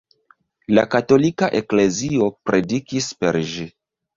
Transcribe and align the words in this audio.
La 0.77 0.83
katolika 0.95 1.49
eklezio 1.61 2.31
predikis 2.51 3.13
per 3.21 3.39
ĝi. 3.53 3.69